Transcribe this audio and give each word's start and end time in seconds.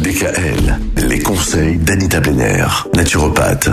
DKL, 0.00 0.78
les 1.08 1.18
conseils 1.18 1.76
d'Anita 1.76 2.20
Benner, 2.20 2.66
naturopathe. 2.94 3.70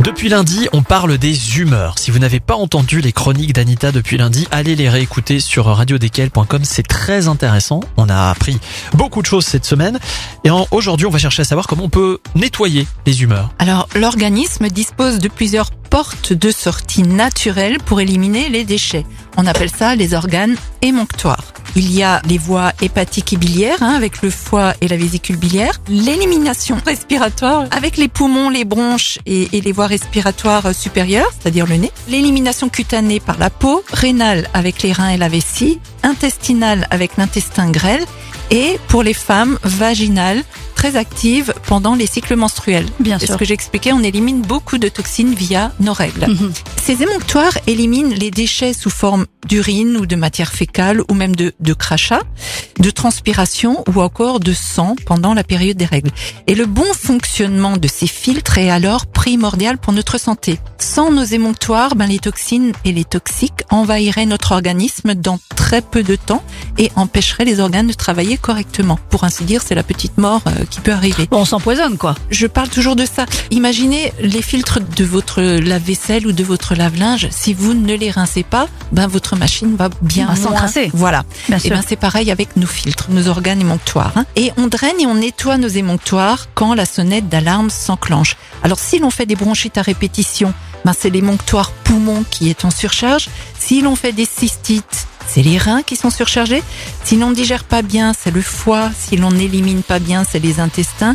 Depuis 0.00 0.28
lundi, 0.28 0.68
on 0.72 0.82
parle 0.82 1.18
des 1.18 1.58
humeurs. 1.58 1.98
Si 1.98 2.10
vous 2.10 2.18
n'avez 2.18 2.40
pas 2.40 2.54
entendu 2.54 3.00
les 3.00 3.12
chroniques 3.12 3.52
d'Anita 3.52 3.92
depuis 3.92 4.16
lundi, 4.16 4.46
allez 4.50 4.76
les 4.76 4.88
réécouter 4.88 5.40
sur 5.40 5.66
radiodéquel.com. 5.66 6.64
C'est 6.64 6.86
très 6.86 7.28
intéressant. 7.28 7.80
On 7.96 8.08
a 8.08 8.30
appris 8.30 8.58
beaucoup 8.94 9.20
de 9.20 9.26
choses 9.26 9.44
cette 9.44 9.64
semaine. 9.64 9.98
Et 10.44 10.50
aujourd'hui, 10.70 11.06
on 11.06 11.10
va 11.10 11.18
chercher 11.18 11.42
à 11.42 11.44
savoir 11.44 11.66
comment 11.66 11.84
on 11.84 11.90
peut 11.90 12.20
nettoyer 12.34 12.86
les 13.06 13.22
humeurs. 13.22 13.52
Alors, 13.58 13.88
l'organisme 13.96 14.68
dispose 14.68 15.18
de 15.18 15.28
plusieurs 15.28 15.72
portes 15.72 16.32
de 16.32 16.50
sortie 16.50 17.02
naturelles 17.02 17.78
pour 17.78 18.00
éliminer 18.00 18.48
les 18.48 18.64
déchets. 18.64 19.04
On 19.36 19.46
appelle 19.46 19.70
ça 19.70 19.96
les 19.96 20.14
organes 20.14 20.56
émonctoires. 20.80 21.52
Il 21.76 21.92
y 21.94 22.02
a 22.02 22.20
les 22.28 22.38
voies 22.38 22.72
hépatiques 22.82 23.32
et 23.32 23.36
biliaires, 23.36 23.82
hein, 23.82 23.94
avec 23.94 24.22
le 24.22 24.30
foie 24.30 24.74
et 24.80 24.88
la 24.88 24.96
vésicule 24.96 25.36
biliaire. 25.36 25.80
L'élimination 25.88 26.76
respiratoire 26.84 27.64
avec 27.70 27.96
les 27.96 28.08
poumons, 28.08 28.50
les 28.50 28.64
bronches 28.64 29.18
et, 29.26 29.48
et 29.52 29.60
les 29.60 29.72
voies 29.72 29.86
respiratoires 29.86 30.66
euh, 30.66 30.72
supérieures, 30.72 31.30
c'est-à-dire 31.38 31.66
le 31.66 31.76
nez. 31.76 31.92
L'élimination 32.08 32.68
cutanée 32.68 33.20
par 33.20 33.38
la 33.38 33.50
peau, 33.50 33.84
rénale 33.92 34.48
avec 34.54 34.82
les 34.82 34.92
reins 34.92 35.10
et 35.10 35.16
la 35.16 35.28
vessie, 35.28 35.78
intestinale 36.02 36.86
avec 36.90 37.16
l'intestin 37.16 37.70
grêle 37.70 38.04
et 38.50 38.78
pour 38.88 39.02
les 39.02 39.14
femmes, 39.14 39.58
vaginale, 39.62 40.42
très 40.74 40.96
active 40.96 41.52
pendant 41.66 41.94
les 41.94 42.06
cycles 42.06 42.36
menstruels. 42.36 42.86
Bien 43.00 43.18
C'est 43.18 43.26
sûr. 43.26 43.34
ce 43.34 43.38
que 43.38 43.44
j'expliquais, 43.44 43.92
on 43.92 44.02
élimine 44.02 44.40
beaucoup 44.42 44.78
de 44.78 44.88
toxines 44.88 45.34
via 45.34 45.72
nos 45.80 45.92
règles. 45.92 46.26
Mhm. 46.28 46.52
Ces 46.88 47.02
émonctoires 47.02 47.58
éliminent 47.66 48.14
les 48.14 48.30
déchets 48.30 48.72
sous 48.72 48.88
forme 48.88 49.26
d'urine 49.46 49.98
ou 49.98 50.06
de 50.06 50.16
matière 50.16 50.50
fécale 50.50 51.02
ou 51.10 51.12
même 51.12 51.36
de, 51.36 51.52
de 51.60 51.74
crachat, 51.74 52.22
de 52.78 52.88
transpiration 52.90 53.84
ou 53.94 54.00
encore 54.00 54.40
de 54.40 54.54
sang 54.54 54.96
pendant 55.04 55.34
la 55.34 55.44
période 55.44 55.76
des 55.76 55.84
règles. 55.84 56.10
Et 56.46 56.54
le 56.54 56.64
bon 56.64 56.90
fonctionnement 56.94 57.76
de 57.76 57.88
ces 57.88 58.06
filtres 58.06 58.56
est 58.56 58.70
alors 58.70 59.04
primordial 59.04 59.76
pour 59.76 59.92
notre 59.92 60.18
santé. 60.18 60.58
Sans 60.78 61.10
nos 61.10 61.24
émonctoires, 61.24 61.94
ben 61.94 62.06
les 62.06 62.20
toxines 62.20 62.72
et 62.86 62.92
les 62.92 63.04
toxiques 63.04 63.64
envahiraient 63.68 64.24
notre 64.24 64.52
organisme 64.52 65.14
dans 65.14 65.38
très 65.56 65.82
peu 65.82 66.02
de 66.02 66.16
temps 66.16 66.42
et 66.78 66.90
empêcheraient 66.96 67.44
les 67.44 67.60
organes 67.60 67.88
de 67.88 67.92
travailler 67.92 68.38
correctement. 68.38 68.98
Pour 69.10 69.24
ainsi 69.24 69.44
dire, 69.44 69.60
c'est 69.62 69.74
la 69.74 69.82
petite 69.82 70.16
mort 70.16 70.40
euh, 70.46 70.64
qui 70.70 70.80
peut 70.80 70.92
arriver. 70.92 71.28
On 71.32 71.44
s'empoisonne, 71.44 71.98
quoi. 71.98 72.14
Je 72.30 72.46
parle 72.46 72.68
toujours 72.68 72.96
de 72.96 73.04
ça. 73.04 73.26
Imaginez 73.50 74.12
les 74.20 74.40
filtres 74.40 74.78
de 74.80 75.04
votre 75.04 75.42
lave-vaisselle 75.42 76.26
ou 76.26 76.32
de 76.32 76.44
votre 76.44 76.74
lave-linge. 76.78 77.28
Si 77.30 77.52
vous 77.52 77.74
ne 77.74 77.94
les 77.94 78.10
rincez 78.10 78.42
pas, 78.44 78.68
ben 78.92 79.06
votre 79.06 79.36
machine 79.36 79.76
va 79.76 79.90
bien 80.00 80.34
s'encrasser. 80.34 80.90
Voilà. 80.94 81.24
Bien 81.48 81.58
Et 81.58 81.60
sûr. 81.60 81.70
ben 81.70 81.82
c'est 81.86 81.96
pareil 81.96 82.30
avec 82.30 82.56
nos 82.56 82.66
filtres, 82.66 83.08
nos 83.10 83.28
organes 83.28 83.60
émonctoires. 83.60 84.12
hein. 84.16 84.24
Et 84.36 84.52
on 84.56 84.68
draine 84.68 84.98
et 85.00 85.06
on 85.06 85.16
nettoie 85.16 85.58
nos 85.58 85.68
émonctoires 85.68 86.46
quand 86.54 86.74
la 86.74 86.86
sonnette 86.86 87.28
d'alarme 87.28 87.68
s'enclenche. 87.68 88.36
Alors 88.62 88.78
si 88.78 88.98
l'on 88.98 89.10
fait 89.10 89.26
des 89.26 89.36
bronchites 89.36 89.76
à 89.78 89.82
répétition, 89.82 90.54
ben 90.84 90.92
c'est 90.98 91.10
l'émonctoire 91.10 91.72
poumon 91.72 92.24
qui 92.30 92.48
est 92.48 92.64
en 92.64 92.70
surcharge. 92.70 93.28
Si 93.58 93.80
l'on 93.82 93.96
fait 93.96 94.12
des 94.12 94.24
cystites, 94.26 95.07
c'est 95.28 95.42
les 95.42 95.58
reins 95.58 95.82
qui 95.82 95.96
sont 95.96 96.10
surchargés. 96.10 96.62
Si 97.04 97.16
l'on 97.16 97.30
ne 97.30 97.34
digère 97.34 97.64
pas 97.64 97.82
bien, 97.82 98.12
c'est 98.18 98.30
le 98.30 98.42
foie. 98.42 98.90
Si 98.98 99.16
l'on 99.16 99.30
n'élimine 99.30 99.82
pas 99.82 99.98
bien, 99.98 100.24
c'est 100.28 100.38
les 100.38 100.58
intestins. 100.58 101.14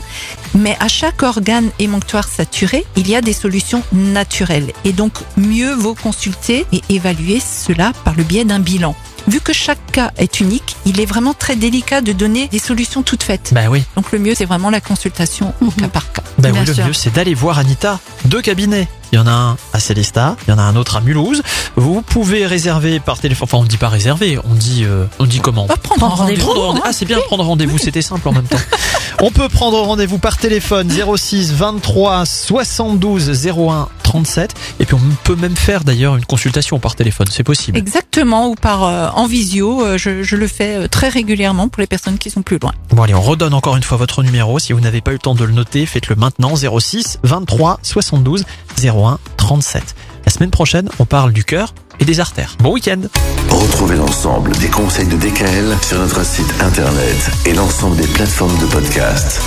Mais 0.55 0.77
à 0.79 0.87
chaque 0.87 1.23
organe 1.23 1.71
émonctoire 1.79 2.27
saturé, 2.27 2.85
il 2.95 3.09
y 3.09 3.15
a 3.15 3.21
des 3.21 3.33
solutions 3.33 3.83
naturelles. 3.91 4.71
Et 4.85 4.93
donc, 4.93 5.13
mieux 5.35 5.73
vaut 5.73 5.95
consulter 5.95 6.65
et 6.71 6.81
évaluer 6.89 7.39
cela 7.39 7.91
par 8.05 8.15
le 8.15 8.23
biais 8.23 8.45
d'un 8.45 8.59
bilan. 8.59 8.95
Vu 9.33 9.41
que 9.41 9.51
chaque 9.51 9.91
cas 9.91 10.11
est 10.17 10.41
unique, 10.41 10.75
il 10.85 10.99
est 11.01 11.07
vraiment 11.07 11.33
très 11.33 11.55
délicat 11.55 12.01
de 12.01 12.11
donner 12.11 12.47
des 12.49 12.59
solutions 12.59 13.01
toutes 13.01 13.23
faites. 13.23 13.49
Bah 13.51 13.61
oui. 13.67 13.81
Donc 13.95 14.11
le 14.11 14.19
mieux, 14.19 14.35
c'est 14.35 14.45
vraiment 14.45 14.69
la 14.69 14.79
consultation 14.79 15.55
au 15.59 15.65
Mhm. 15.65 15.71
cas 15.71 15.87
par 15.87 16.11
cas. 16.11 16.21
Bah 16.37 16.51
Bien 16.51 16.61
oui, 16.61 16.67
le 16.77 16.83
mieux, 16.85 16.93
c'est 16.93 17.11
d'aller 17.11 17.33
voir 17.33 17.57
Anita. 17.57 17.99
Deux 18.25 18.43
cabinets. 18.43 18.87
Il 19.11 19.15
y 19.15 19.19
en 19.19 19.25
a 19.25 19.31
un 19.31 19.57
à 19.73 19.79
Célestat, 19.79 20.35
il 20.47 20.51
y 20.51 20.53
en 20.53 20.59
a 20.59 20.61
un 20.61 20.75
autre 20.75 20.97
à 20.97 21.01
Mulhouse. 21.01 21.41
Vous 21.75 22.03
pouvez 22.03 22.45
réserver 22.45 22.99
par 22.99 23.17
téléphone. 23.17 23.45
Enfin, 23.45 23.57
on 23.57 23.63
ne 23.63 23.67
dit 23.67 23.77
pas 23.77 23.89
réserver, 23.89 24.37
on 24.43 24.53
dit, 24.53 24.83
euh, 24.85 25.05
on 25.17 25.25
dit 25.25 25.39
comment 25.39 25.65
Pas 25.65 25.77
prendre 25.77 25.99
Prendre 26.01 26.13
un 26.21 26.25
rendez-vous. 26.25 26.51
Rendez-. 26.51 26.81
Ah, 26.85 26.93
c'est 26.93 27.05
bien 27.05 27.17
prendre 27.25 27.43
rendez-vous, 27.43 27.79
c'était 27.79 28.03
simple 28.03 28.27
en 28.29 28.33
même 28.33 28.45
temps. 28.45 28.57
On 29.21 29.29
peut 29.31 29.47
prendre 29.47 29.79
rendez-vous 29.79 30.17
par 30.17 30.37
téléphone 30.37 30.89
06 30.89 31.53
23 31.53 32.25
72 32.25 33.47
01 33.47 33.87
37 34.13 34.53
et 34.79 34.85
puis 34.85 34.93
on 34.93 34.99
peut 35.23 35.35
même 35.35 35.55
faire 35.55 35.83
d'ailleurs 35.83 36.15
une 36.15 36.25
consultation 36.25 36.77
par 36.77 36.95
téléphone, 36.95 37.25
c'est 37.31 37.43
possible. 37.43 37.79
Exactement, 37.79 38.49
ou 38.49 38.53
par 38.55 38.83
euh, 38.83 39.09
en 39.15 39.25
visio. 39.25 39.83
euh, 39.83 39.97
je, 39.97 40.21
je 40.21 40.35
le 40.35 40.45
fais 40.47 40.75
euh, 40.75 40.87
très 40.87 41.09
régulièrement 41.09 41.67
pour 41.67 41.81
les 41.81 41.87
personnes 41.87 42.19
qui 42.19 42.29
sont 42.29 42.43
plus 42.43 42.59
loin. 42.59 42.73
Bon 42.91 43.01
allez, 43.01 43.15
on 43.15 43.21
redonne 43.21 43.55
encore 43.55 43.75
une 43.75 43.81
fois 43.81 43.97
votre 43.97 44.21
numéro. 44.21 44.59
Si 44.59 44.71
vous 44.71 44.81
n'avez 44.81 45.01
pas 45.01 45.11
eu 45.11 45.15
le 45.15 45.19
temps 45.19 45.33
de 45.33 45.43
le 45.43 45.51
noter, 45.53 45.87
faites-le 45.87 46.15
maintenant 46.15 46.53
06 46.55 47.17
23 47.23 47.79
72 47.81 48.45
01 48.83 49.17
37. 49.37 49.95
La 50.27 50.31
semaine 50.31 50.51
prochaine, 50.51 50.89
on 50.99 51.05
parle 51.05 51.33
du 51.33 51.43
cœur 51.43 51.73
et 51.99 52.05
des 52.05 52.19
artères. 52.19 52.55
Bon 52.59 52.71
week-end 52.71 53.01
Retrouvez 53.49 53.95
l'ensemble 53.95 54.51
des 54.57 54.67
conseils 54.67 55.07
de 55.07 55.17
DKL 55.17 55.75
sur 55.81 55.97
notre 55.97 56.23
site 56.23 56.53
internet 56.61 57.31
et 57.47 57.53
l'ensemble 57.53 57.97
des 57.97 58.07
plateformes 58.07 58.57
de 58.59 58.65
podcast. 58.67 59.41